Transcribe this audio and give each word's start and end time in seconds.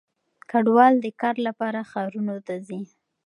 کډوال 0.49 0.93
د 1.01 1.07
کار 1.21 1.35
لپاره 1.47 1.87
ښارونو 1.89 2.35
ته 2.47 2.53
ځي. 2.67 2.81